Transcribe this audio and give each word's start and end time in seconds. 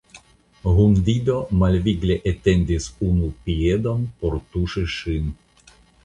Hundido 0.75 1.33
malvigle 1.63 2.15
etendis 2.31 2.87
unu 3.09 3.29
piedon 3.49 4.01
por 4.23 4.39
tuŝi 4.55 4.83
ŝin. 4.95 5.29